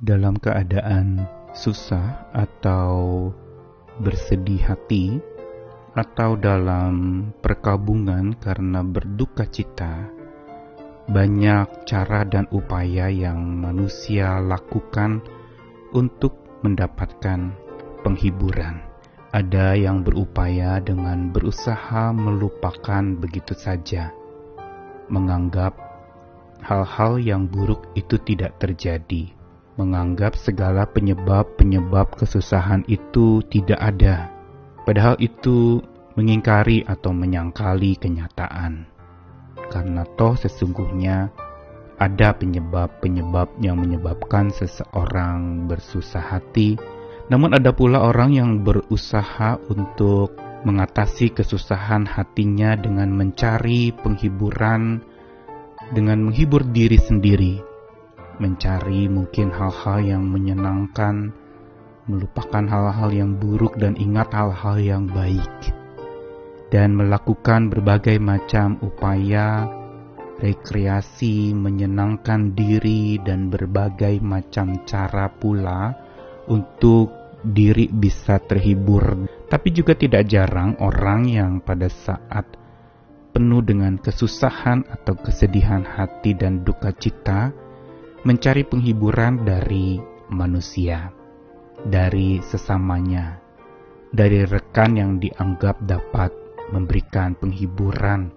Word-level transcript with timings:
dalam 0.00 0.40
keadaan 0.40 1.28
susah 1.52 2.32
atau 2.32 3.28
bersedih 4.00 4.64
hati, 4.64 5.20
atau 5.92 6.40
dalam 6.40 7.28
perkabungan 7.44 8.32
karena 8.40 8.80
berduka 8.80 9.44
cita, 9.44 10.08
banyak 11.04 11.84
cara 11.84 12.24
dan 12.24 12.48
upaya 12.48 13.12
yang 13.12 13.60
manusia 13.60 14.40
lakukan 14.40 15.20
untuk 15.92 16.32
mendapatkan 16.64 17.52
penghiburan. 18.00 18.80
Ada 19.30 19.78
yang 19.78 20.02
berupaya 20.02 20.80
dengan 20.80 21.28
berusaha 21.28 22.10
melupakan 22.16 23.04
begitu 23.20 23.52
saja, 23.52 24.10
menganggap 25.12 25.76
hal-hal 26.64 27.20
yang 27.20 27.46
buruk 27.46 27.84
itu 27.94 28.18
tidak 28.22 28.58
terjadi, 28.58 29.39
menganggap 29.80 30.36
segala 30.36 30.84
penyebab-penyebab 30.84 32.20
kesusahan 32.20 32.84
itu 32.84 33.40
tidak 33.48 33.80
ada, 33.80 34.28
padahal 34.84 35.16
itu 35.16 35.80
mengingkari 36.20 36.84
atau 36.84 37.16
menyangkali 37.16 37.96
kenyataan. 37.96 38.84
Karena 39.72 40.04
toh 40.20 40.36
sesungguhnya 40.36 41.32
ada 41.96 42.36
penyebab-penyebab 42.36 43.56
yang 43.64 43.80
menyebabkan 43.80 44.52
seseorang 44.52 45.64
bersusah 45.64 46.36
hati, 46.36 46.76
namun 47.32 47.56
ada 47.56 47.72
pula 47.72 48.04
orang 48.04 48.36
yang 48.36 48.50
berusaha 48.60 49.56
untuk 49.72 50.36
mengatasi 50.60 51.32
kesusahan 51.32 52.04
hatinya 52.04 52.76
dengan 52.76 53.08
mencari 53.16 53.96
penghiburan, 53.96 55.00
dengan 55.96 56.28
menghibur 56.28 56.68
diri 56.68 57.00
sendiri, 57.00 57.69
mencari 58.40 59.06
mungkin 59.06 59.52
hal-hal 59.52 60.00
yang 60.00 60.24
menyenangkan, 60.24 61.30
melupakan 62.08 62.64
hal-hal 62.64 63.12
yang 63.12 63.36
buruk 63.36 63.76
dan 63.76 63.94
ingat 64.00 64.32
hal-hal 64.32 64.80
yang 64.80 65.04
baik, 65.06 65.76
dan 66.72 66.96
melakukan 66.96 67.68
berbagai 67.68 68.16
macam 68.16 68.80
upaya 68.80 69.68
rekreasi, 70.40 71.52
menyenangkan 71.52 72.56
diri, 72.56 73.20
dan 73.20 73.52
berbagai 73.52 74.24
macam 74.24 74.82
cara 74.88 75.28
pula 75.28 75.92
untuk 76.48 77.12
diri 77.44 77.88
bisa 77.92 78.40
terhibur, 78.40 79.28
tapi 79.52 79.68
juga 79.72 79.92
tidak 79.92 80.28
jarang 80.28 80.80
orang 80.80 81.28
yang 81.28 81.52
pada 81.60 81.88
saat 81.92 82.56
penuh 83.30 83.62
dengan 83.62 83.96
kesusahan 83.96 84.84
atau 84.90 85.14
kesedihan 85.14 85.86
hati 85.86 86.34
dan 86.34 86.66
duka 86.66 86.90
cita 86.92 87.54
mencari 88.20 88.68
penghiburan 88.68 89.48
dari 89.48 89.96
manusia, 90.28 91.08
dari 91.80 92.44
sesamanya, 92.44 93.40
dari 94.12 94.44
rekan 94.44 94.92
yang 94.92 95.12
dianggap 95.16 95.80
dapat 95.80 96.28
memberikan 96.68 97.32
penghiburan, 97.32 98.28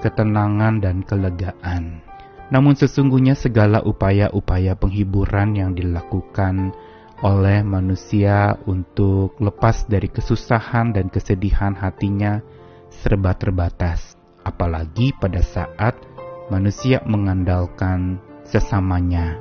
ketenangan, 0.00 0.80
dan 0.80 1.04
kelegaan. 1.04 2.00
Namun 2.48 2.74
sesungguhnya 2.74 3.36
segala 3.36 3.84
upaya-upaya 3.84 4.74
penghiburan 4.74 5.54
yang 5.54 5.76
dilakukan 5.76 6.72
oleh 7.20 7.60
manusia 7.60 8.56
untuk 8.64 9.36
lepas 9.36 9.84
dari 9.84 10.08
kesusahan 10.08 10.96
dan 10.96 11.12
kesedihan 11.12 11.76
hatinya 11.76 12.40
serba 12.88 13.36
terbatas, 13.36 14.16
apalagi 14.42 15.12
pada 15.20 15.44
saat 15.44 15.94
manusia 16.48 17.04
mengandalkan 17.04 18.18
sesamanya, 18.50 19.38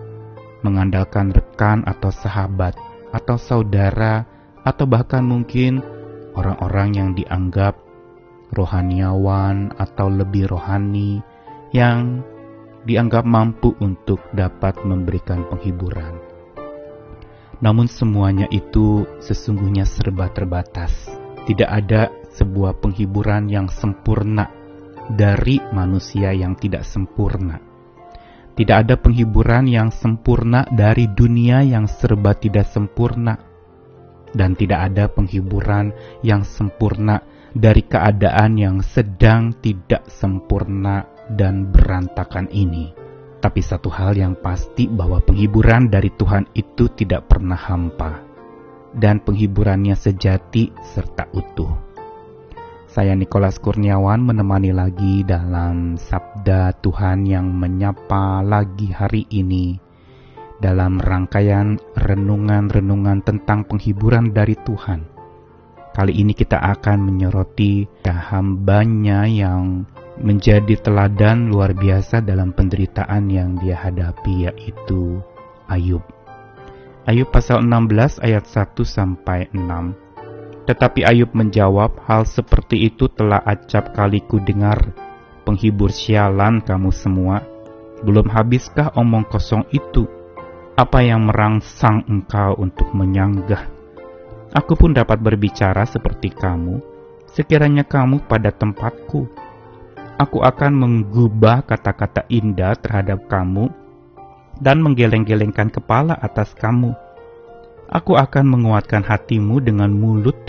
mengandalkan 0.61 1.33
rekan 1.33 1.81
atau 1.89 2.13
sahabat 2.13 2.77
atau 3.09 3.41
saudara 3.41 4.29
atau 4.61 4.85
bahkan 4.85 5.25
mungkin 5.25 5.81
orang-orang 6.37 6.89
yang 6.93 7.09
dianggap 7.17 7.73
rohaniawan 8.53 9.73
atau 9.77 10.07
lebih 10.13 10.49
rohani 10.49 11.21
yang 11.73 12.21
dianggap 12.85 13.25
mampu 13.25 13.73
untuk 13.81 14.21
dapat 14.33 14.81
memberikan 14.85 15.45
penghiburan. 15.49 16.17
Namun 17.59 17.91
semuanya 17.91 18.47
itu 18.49 19.03
sesungguhnya 19.19 19.83
serba 19.83 20.31
terbatas. 20.31 21.11
Tidak 21.43 21.67
ada 21.67 22.07
sebuah 22.31 22.79
penghiburan 22.79 23.51
yang 23.51 23.67
sempurna 23.67 24.47
dari 25.11 25.59
manusia 25.75 26.31
yang 26.31 26.55
tidak 26.55 26.87
sempurna. 26.87 27.68
Tidak 28.59 28.75
ada 28.75 28.99
penghiburan 28.99 29.71
yang 29.71 29.87
sempurna 29.87 30.67
dari 30.67 31.07
dunia 31.07 31.63
yang 31.63 31.87
serba 31.87 32.35
tidak 32.35 32.67
sempurna. 32.67 33.39
Dan 34.35 34.59
tidak 34.59 34.91
ada 34.91 35.07
penghiburan 35.07 35.95
yang 36.27 36.43
sempurna 36.43 37.23
dari 37.55 37.87
keadaan 37.87 38.59
yang 38.59 38.83
sedang 38.83 39.55
tidak 39.63 40.11
sempurna 40.11 41.07
dan 41.31 41.71
berantakan 41.71 42.51
ini. 42.51 42.91
Tapi 43.39 43.63
satu 43.63 43.87
hal 43.87 44.19
yang 44.19 44.35
pasti 44.35 44.91
bahwa 44.91 45.23
penghiburan 45.23 45.87
dari 45.87 46.11
Tuhan 46.11 46.51
itu 46.51 46.91
tidak 46.91 47.31
pernah 47.31 47.55
hampa 47.55 48.27
dan 48.91 49.23
penghiburannya 49.23 49.95
sejati 49.95 50.75
serta 50.83 51.31
utuh. 51.31 51.88
Saya 52.99 53.15
Nikolas 53.15 53.63
Kurniawan 53.63 54.19
menemani 54.19 54.75
lagi 54.75 55.23
dalam 55.23 55.95
Sabda 55.95 56.75
Tuhan 56.83 57.23
yang 57.23 57.47
menyapa 57.47 58.43
lagi 58.43 58.91
hari 58.91 59.23
ini 59.31 59.79
dalam 60.59 60.99
rangkaian 60.99 61.79
renungan-renungan 61.95 63.23
tentang 63.23 63.63
penghiburan 63.71 64.35
dari 64.35 64.51
Tuhan. 64.59 65.07
Kali 65.95 66.11
ini 66.11 66.35
kita 66.35 66.59
akan 66.59 67.07
menyoroti 67.07 67.87
hambanya 68.03 69.23
yang 69.23 69.87
menjadi 70.19 70.75
teladan 70.83 71.55
luar 71.55 71.71
biasa 71.71 72.19
dalam 72.19 72.51
penderitaan 72.51 73.31
yang 73.31 73.55
dia 73.63 73.79
hadapi 73.79 74.51
yaitu 74.51 75.23
Ayub. 75.71 76.03
Ayub 77.07 77.31
pasal 77.31 77.63
16 77.63 78.19
ayat 78.19 78.43
1 78.43 78.75
sampai 78.83 79.47
6. 79.55 80.08
Tetapi 80.69 81.01
Ayub 81.01 81.33
menjawab, 81.33 82.05
hal 82.05 82.29
seperti 82.29 82.93
itu 82.93 83.09
telah 83.09 83.41
acap 83.41 83.97
kali 83.97 84.21
ku 84.21 84.37
dengar. 84.37 84.93
Penghibur 85.41 85.89
sialan 85.89 86.61
kamu 86.61 86.93
semua. 86.93 87.41
Belum 88.05 88.29
habiskah 88.29 88.93
omong 88.93 89.25
kosong 89.25 89.65
itu? 89.73 90.05
Apa 90.77 91.01
yang 91.01 91.25
merangsang 91.25 92.05
engkau 92.05 92.53
untuk 92.61 92.93
menyanggah? 92.93 93.65
Aku 94.53 94.77
pun 94.77 94.93
dapat 94.93 95.17
berbicara 95.17 95.89
seperti 95.89 96.29
kamu, 96.29 96.77
sekiranya 97.33 97.83
kamu 97.83 98.29
pada 98.29 98.53
tempatku 98.53 99.49
aku 100.19 100.43
akan 100.43 100.75
menggubah 100.75 101.63
kata-kata 101.63 102.27
indah 102.27 102.75
terhadap 102.75 103.23
kamu 103.31 103.71
dan 104.59 104.83
menggeleng-gelengkan 104.83 105.71
kepala 105.71 106.19
atas 106.19 106.51
kamu. 106.59 106.91
Aku 107.89 108.19
akan 108.19 108.45
menguatkan 108.45 109.01
hatimu 109.01 109.63
dengan 109.63 109.89
mulut 109.89 110.48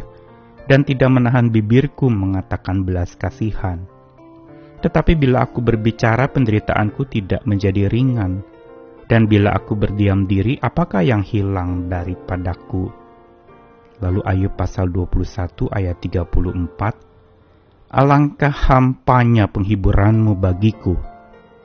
dan 0.71 0.87
tidak 0.87 1.11
menahan 1.11 1.51
bibirku 1.51 2.07
mengatakan 2.07 2.87
belas 2.87 3.19
kasihan. 3.19 3.83
Tetapi 4.79 5.19
bila 5.19 5.43
aku 5.43 5.59
berbicara 5.59 6.31
penderitaanku 6.31 7.11
tidak 7.11 7.43
menjadi 7.43 7.91
ringan, 7.91 8.47
dan 9.11 9.27
bila 9.27 9.59
aku 9.59 9.75
berdiam 9.75 10.31
diri, 10.31 10.55
apakah 10.63 11.03
yang 11.03 11.27
hilang 11.27 11.91
daripadaku? 11.91 12.87
Lalu 13.99 14.23
Ayub 14.23 14.55
pasal 14.55 14.95
21 14.95 15.67
ayat 15.75 15.99
34 15.99 17.91
Alangkah 17.91 18.55
hampanya 18.55 19.51
penghiburanmu 19.51 20.39
bagiku. 20.39 20.95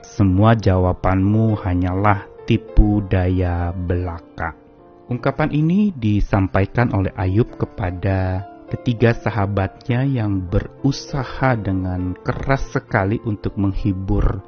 Semua 0.02 0.58
jawabanmu 0.58 1.54
hanyalah 1.62 2.26
tipu 2.50 3.06
daya 3.06 3.70
belaka. 3.70 4.58
Ungkapan 5.06 5.53
ini 5.53 5.94
disampaikan 5.94 6.90
oleh 6.97 7.14
Ayub 7.14 7.53
kepada 7.62 8.54
ketiga 8.76 9.16
sahabatnya 9.16 10.04
yang 10.04 10.52
berusaha 10.52 11.56
dengan 11.56 12.12
keras 12.12 12.76
sekali 12.76 13.24
untuk 13.24 13.56
menghibur 13.56 14.44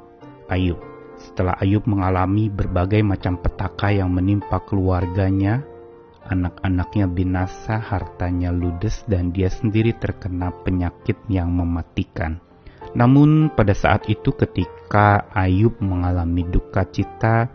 Ayub. 0.52 0.76
Setelah 1.16 1.56
Ayub 1.56 1.88
mengalami 1.88 2.52
berbagai 2.52 3.00
macam 3.00 3.40
petaka 3.40 3.88
yang 3.88 4.12
menimpa 4.12 4.60
keluarganya, 4.68 5.64
anak-anaknya 6.28 7.08
binasa, 7.08 7.80
hartanya 7.80 8.52
ludes, 8.52 9.00
dan 9.08 9.32
dia 9.32 9.48
sendiri 9.48 9.96
terkena 9.96 10.52
penyakit 10.60 11.16
yang 11.32 11.48
mematikan. 11.48 12.36
Namun, 12.92 13.48
pada 13.56 13.72
saat 13.72 14.12
itu, 14.12 14.36
ketika 14.36 15.24
Ayub 15.32 15.80
mengalami 15.80 16.44
duka 16.44 16.84
cita, 16.84 17.48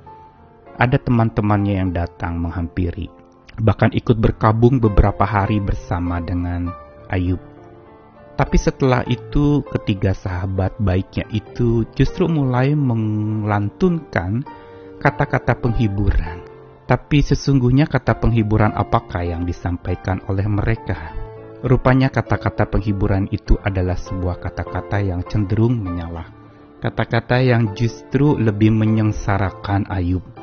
ada 0.73 0.97
teman-temannya 0.97 1.85
yang 1.85 1.93
datang 1.93 2.41
menghampiri, 2.41 3.12
bahkan 3.61 3.93
ikut 3.93 4.17
berkabung 4.17 4.81
beberapa 4.81 5.25
hari 5.25 5.61
bersama 5.61 6.17
dengan 6.23 6.73
Ayub. 7.09 7.41
Tapi 8.33 8.57
setelah 8.57 9.05
itu, 9.05 9.61
ketiga 9.69 10.17
sahabat 10.17 10.73
baiknya 10.81 11.29
itu 11.29 11.85
justru 11.93 12.25
mulai 12.25 12.73
melantunkan 12.73 14.41
kata-kata 14.97 15.59
penghiburan 15.59 16.41
Tapi 16.83 17.21
sesungguhnya 17.21 17.85
kata 17.85 18.17
penghiburan 18.19 18.73
apakah 18.75 19.23
yang 19.23 19.47
disampaikan 19.47 20.19
oleh 20.27 20.43
mereka? 20.49 21.15
Rupanya 21.63 22.11
kata-kata 22.11 22.67
penghiburan 22.67 23.31
itu 23.31 23.55
adalah 23.63 23.95
sebuah 23.95 24.43
kata-kata 24.43 24.99
yang 24.99 25.23
cenderung 25.23 25.79
menyalah. 25.79 26.27
Kata-kata 26.83 27.39
yang 27.39 27.71
justru 27.71 28.35
lebih 28.35 28.75
menyengsarakan 28.75 29.87
Ayub. 29.87 30.42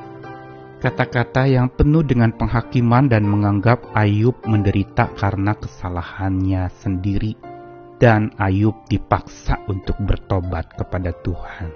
Kata-kata 0.81 1.45
yang 1.45 1.69
penuh 1.69 2.01
dengan 2.01 2.33
penghakiman 2.33 3.05
dan 3.05 3.29
menganggap 3.29 3.93
Ayub 3.93 4.33
menderita 4.49 5.13
karena 5.13 5.53
kesalahannya 5.53 6.73
sendiri. 6.73 7.37
Dan 8.01 8.33
Ayub 8.41 8.89
dipaksa 8.89 9.61
untuk 9.69 10.01
bertobat 10.01 10.73
kepada 10.73 11.13
Tuhan. 11.21 11.69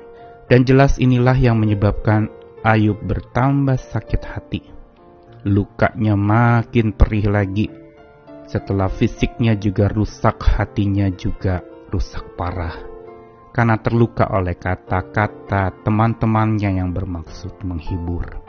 Dan 0.49 0.65
jelas 0.65 0.97
inilah 0.97 1.37
yang 1.37 1.61
menyebabkan 1.61 2.33
Ayub 2.65 2.97
bertambah 3.05 3.77
sakit 3.77 4.23
hati. 4.25 4.73
Lukanya 5.45 6.17
makin 6.17 6.97
perih 6.97 7.29
lagi. 7.29 7.69
Setelah 8.49 8.89
fisiknya 8.89 9.53
juga 9.53 9.93
rusak, 9.93 10.41
hatinya 10.41 11.12
juga 11.12 11.61
rusak 11.93 12.41
parah. 12.41 12.81
Karena 13.53 13.77
terluka 13.77 14.33
oleh 14.33 14.56
kata-kata 14.56 15.85
teman-temannya 15.85 16.81
yang 16.81 16.97
bermaksud 16.97 17.61
menghibur. 17.61 18.44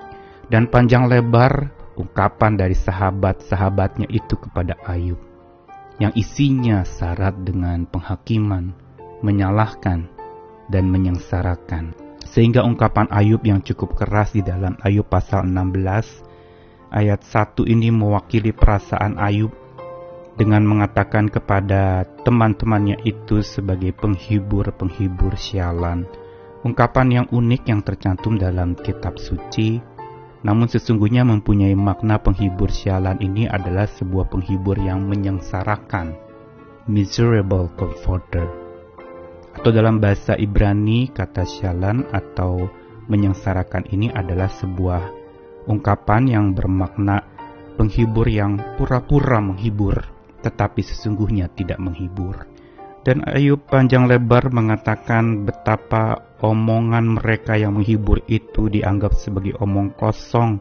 Dan 0.51 0.69
panjang 0.69 1.09
lebar 1.09 1.73
ungkapan 1.97 2.59
dari 2.59 2.77
sahabat-sahabatnya 2.77 4.05
itu 4.11 4.37
kepada 4.37 4.77
Ayub. 4.85 5.17
Yang 5.97 6.27
isinya 6.27 6.83
syarat 6.83 7.39
dengan 7.47 7.87
penghakiman, 7.87 8.75
menyalahkan, 9.23 10.11
dan 10.69 10.89
menyengsarakan 10.89 12.05
sehingga 12.25 12.65
ungkapan 12.65 13.07
Ayub 13.13 13.39
yang 13.45 13.61
cukup 13.61 13.95
keras 13.95 14.33
di 14.33 14.41
dalam 14.41 14.75
Ayub 14.81 15.07
pasal 15.07 15.45
16 15.45 16.91
ayat 16.91 17.21
1 17.21 17.63
ini 17.69 17.93
mewakili 17.93 18.51
perasaan 18.51 19.15
Ayub 19.21 19.53
dengan 20.35 20.67
mengatakan 20.67 21.31
kepada 21.31 22.03
teman-temannya 22.27 22.99
itu 23.07 23.39
sebagai 23.39 23.95
penghibur-penghibur 23.95 25.39
sialan. 25.39 26.03
Ungkapan 26.65 27.23
yang 27.23 27.27
unik 27.31 27.61
yang 27.71 27.79
tercantum 27.85 28.35
dalam 28.35 28.75
kitab 28.75 29.15
suci, 29.15 29.79
namun 30.45 30.69
sesungguhnya 30.69 31.25
mempunyai 31.25 31.73
makna 31.73 32.21
penghibur 32.21 32.69
sialan 32.69 33.17
ini 33.17 33.49
adalah 33.49 33.89
sebuah 33.89 34.29
penghibur 34.29 34.77
yang 34.77 35.01
menyengsarakan, 35.09 36.13
miserable 36.85 37.73
comforter 37.73 38.65
atau 39.55 39.71
dalam 39.71 40.03
bahasa 40.03 40.35
Ibrani 40.35 41.09
kata 41.09 41.47
syalan 41.47 42.03
atau 42.11 42.67
menyengsarakan 43.07 43.87
ini 43.89 44.11
adalah 44.11 44.51
sebuah 44.51 45.01
ungkapan 45.65 46.27
yang 46.27 46.45
bermakna 46.51 47.23
penghibur 47.79 48.27
yang 48.27 48.59
pura-pura 48.75 49.39
menghibur 49.39 50.03
tetapi 50.43 50.85
sesungguhnya 50.85 51.49
tidak 51.55 51.81
menghibur. 51.81 52.45
Dan 53.05 53.21
Ayub 53.21 53.69
panjang 53.69 54.09
lebar 54.09 54.49
mengatakan 54.49 55.45
betapa 55.45 56.25
omongan 56.41 57.21
mereka 57.21 57.53
yang 57.53 57.77
menghibur 57.77 58.17
itu 58.25 58.65
dianggap 58.65 59.13
sebagai 59.13 59.53
omong 59.61 59.93
kosong 59.93 60.57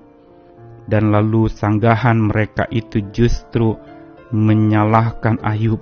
dan 0.85 1.09
lalu 1.09 1.49
sanggahan 1.49 2.21
mereka 2.21 2.69
itu 2.69 3.01
justru 3.17 3.73
menyalahkan 4.29 5.41
Ayub 5.41 5.81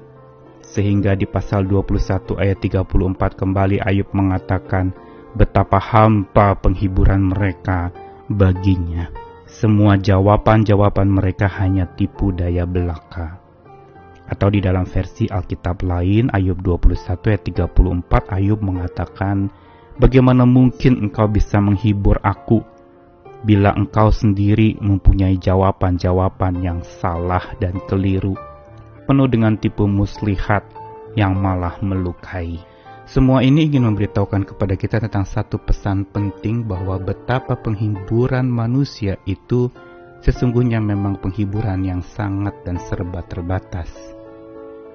sehingga 0.62 1.18
di 1.18 1.26
pasal 1.26 1.66
21 1.66 2.38
ayat 2.38 2.58
34 2.62 3.18
kembali 3.34 3.82
Ayub 3.82 4.08
mengatakan 4.14 4.94
betapa 5.34 5.82
hampa 5.82 6.54
penghiburan 6.62 7.34
mereka 7.34 7.90
baginya. 8.30 9.10
Semua 9.50 10.00
jawaban-jawaban 10.00 11.10
mereka 11.10 11.44
hanya 11.60 11.84
tipu 11.84 12.32
daya 12.32 12.64
belaka. 12.64 13.41
Atau 14.32 14.48
di 14.48 14.64
dalam 14.64 14.88
versi 14.88 15.28
Alkitab 15.28 15.84
lain 15.84 16.32
Ayub 16.32 16.56
21 16.64 16.96
ayat 17.28 17.42
34 17.68 18.32
Ayub 18.32 18.64
mengatakan 18.64 19.52
Bagaimana 20.00 20.48
mungkin 20.48 21.04
engkau 21.04 21.28
bisa 21.28 21.60
menghibur 21.60 22.16
aku 22.24 22.64
bila 23.44 23.74
engkau 23.74 24.08
sendiri 24.08 24.78
mempunyai 24.78 25.36
jawaban-jawaban 25.36 26.62
yang 26.64 26.80
salah 26.80 27.42
dan 27.58 27.76
keliru 27.90 28.32
penuh 29.04 29.28
dengan 29.28 29.58
tipu 29.58 29.84
muslihat 29.90 30.62
yang 31.18 31.36
malah 31.36 31.76
melukai. 31.82 32.62
Semua 33.02 33.42
ini 33.42 33.66
ingin 33.66 33.84
memberitahukan 33.92 34.54
kepada 34.54 34.78
kita 34.78 34.96
tentang 35.02 35.26
satu 35.26 35.58
pesan 35.60 36.06
penting 36.08 36.64
bahwa 36.64 36.96
betapa 37.02 37.58
penghiburan 37.58 38.46
manusia 38.46 39.18
itu 39.26 39.68
sesungguhnya 40.22 40.78
memang 40.78 41.18
penghiburan 41.18 41.82
yang 41.82 42.00
sangat 42.00 42.54
dan 42.62 42.78
serba 42.78 43.26
terbatas. 43.26 44.11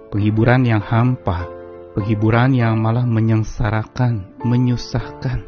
Penghiburan 0.07 0.63
yang 0.63 0.79
hampa, 0.79 1.43
penghiburan 1.91 2.55
yang 2.55 2.79
malah 2.79 3.03
menyengsarakan, 3.03 4.39
menyusahkan, 4.39 5.43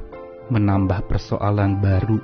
menambah 0.51 1.07
persoalan 1.07 1.79
baru, 1.79 2.19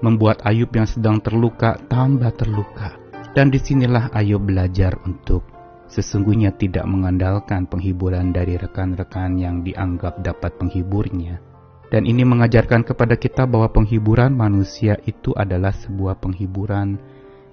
membuat 0.00 0.40
Ayub 0.48 0.72
yang 0.72 0.88
sedang 0.88 1.20
terluka 1.20 1.76
tambah 1.92 2.32
terluka. 2.32 2.96
Dan 3.36 3.52
di 3.52 3.60
sinilah 3.60 4.08
Ayub 4.16 4.40
belajar 4.40 4.96
untuk 5.04 5.44
sesungguhnya 5.84 6.56
tidak 6.56 6.88
mengandalkan 6.88 7.68
penghiburan 7.68 8.32
dari 8.32 8.56
rekan-rekan 8.56 9.36
yang 9.36 9.60
dianggap 9.60 10.22
dapat 10.24 10.56
penghiburnya. 10.56 11.44
Dan 11.92 12.08
ini 12.08 12.24
mengajarkan 12.24 12.88
kepada 12.88 13.20
kita 13.20 13.44
bahwa 13.44 13.68
penghiburan 13.68 14.32
manusia 14.32 14.96
itu 15.04 15.36
adalah 15.36 15.76
sebuah 15.76 16.22
penghiburan 16.24 16.96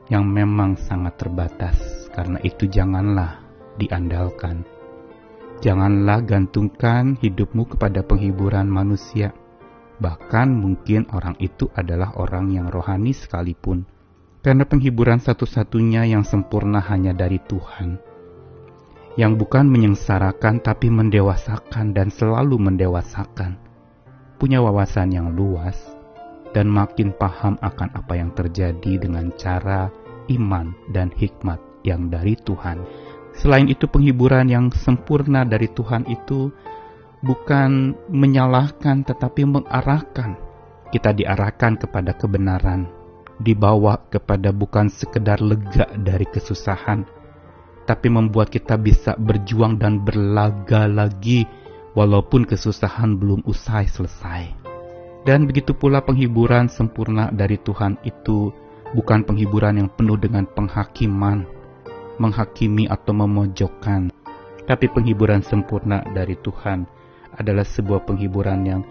yang 0.07 0.23
memang 0.23 0.79
sangat 0.79 1.19
terbatas. 1.19 2.07
Karena 2.15 2.39
itu 2.45 2.69
janganlah 2.69 3.46
diandalkan. 3.77 4.65
Janganlah 5.61 6.21
gantungkan 6.21 7.17
hidupmu 7.17 7.77
kepada 7.77 8.05
penghiburan 8.05 8.69
manusia. 8.69 9.33
Bahkan 9.97 10.53
mungkin 10.53 11.09
orang 11.09 11.33
itu 11.41 11.69
adalah 11.73 12.13
orang 12.17 12.53
yang 12.53 12.69
rohani 12.69 13.17
sekalipun 13.17 13.89
karena 14.47 14.63
penghiburan 14.63 15.19
satu-satunya 15.19 16.07
yang 16.07 16.23
sempurna 16.23 16.79
hanya 16.79 17.11
dari 17.11 17.35
Tuhan, 17.35 17.99
yang 19.19 19.35
bukan 19.35 19.67
menyengsarakan 19.67 20.63
tapi 20.63 20.87
mendewasakan 20.87 21.91
dan 21.91 22.07
selalu 22.07 22.55
mendewasakan, 22.55 23.59
punya 24.39 24.63
wawasan 24.63 25.11
yang 25.11 25.35
luas, 25.35 25.75
dan 26.55 26.71
makin 26.71 27.11
paham 27.11 27.59
akan 27.59 27.89
apa 27.91 28.13
yang 28.15 28.31
terjadi 28.31 29.03
dengan 29.03 29.35
cara 29.35 29.91
iman 30.31 30.71
dan 30.95 31.11
hikmat 31.11 31.59
yang 31.83 32.07
dari 32.07 32.39
Tuhan. 32.39 32.79
Selain 33.37 33.69
itu, 33.69 33.85
penghiburan 33.85 34.49
yang 34.49 34.73
sempurna 34.73 35.45
dari 35.45 35.69
Tuhan 35.69 36.09
itu 36.09 36.49
bukan 37.21 37.93
menyalahkan, 38.09 39.05
tetapi 39.05 39.45
mengarahkan. 39.45 40.37
Kita 40.87 41.11
diarahkan 41.11 41.77
kepada 41.83 42.15
kebenaran, 42.15 42.87
dibawa 43.43 44.07
kepada 44.07 44.55
bukan 44.55 44.87
sekedar 44.87 45.43
lega 45.43 45.85
dari 45.99 46.23
kesusahan, 46.23 47.03
tapi 47.83 48.07
membuat 48.07 48.47
kita 48.47 48.79
bisa 48.79 49.13
berjuang 49.19 49.75
dan 49.77 49.99
berlaga 49.99 50.87
lagi 50.87 51.43
walaupun 51.91 52.47
kesusahan 52.47 53.19
belum 53.19 53.43
usai 53.43 53.89
selesai. 53.91 54.55
Dan 55.27 55.43
begitu 55.43 55.75
pula 55.75 55.99
penghiburan 55.99 56.71
sempurna 56.71 57.27
dari 57.35 57.59
Tuhan 57.59 57.99
itu 58.07 58.47
bukan 58.95 59.27
penghiburan 59.27 59.83
yang 59.83 59.89
penuh 59.91 60.15
dengan 60.15 60.47
penghakiman, 60.47 61.43
menghakimi 62.17 62.89
atau 62.89 63.13
memojokkan, 63.13 64.13
tapi 64.65 64.85
penghiburan 64.91 65.41
sempurna 65.41 66.03
dari 66.11 66.35
Tuhan 66.37 66.85
adalah 67.37 67.63
sebuah 67.63 68.03
penghiburan 68.03 68.61
yang 68.65 68.81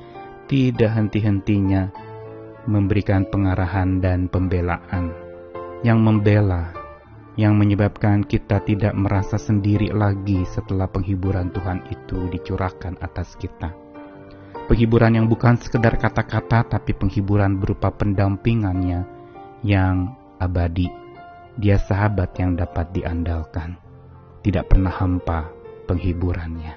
tidak 0.47 0.95
henti-hentinya 0.95 1.91
memberikan 2.67 3.27
pengarahan 3.27 3.99
dan 4.03 4.27
pembelaan 4.27 5.15
yang 5.87 6.03
membela, 6.03 6.75
yang 7.39 7.55
menyebabkan 7.55 8.27
kita 8.27 8.63
tidak 8.65 8.97
merasa 8.97 9.37
sendiri 9.37 9.93
lagi 9.93 10.43
setelah 10.49 10.89
penghiburan 10.89 11.53
Tuhan 11.53 11.85
itu 11.93 12.27
dicurahkan 12.33 12.99
atas 12.99 13.37
kita. 13.39 13.71
Penghiburan 14.67 15.15
yang 15.15 15.27
bukan 15.31 15.55
sekedar 15.63 15.95
kata-kata 15.95 16.67
tapi 16.67 16.91
penghiburan 16.91 17.63
berupa 17.63 17.95
pendampingannya 17.95 19.07
yang 19.63 20.19
abadi. 20.43 21.06
Dia 21.57 21.81
sahabat 21.81 22.37
yang 22.37 22.53
dapat 22.53 22.93
diandalkan. 22.93 23.81
Tidak 24.45 24.69
pernah 24.69 24.93
hampa 24.93 25.49
penghiburannya. 25.89 26.77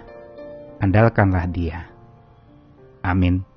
Andalkanlah 0.80 1.46
dia. 1.52 1.84
Amin. 3.04 3.49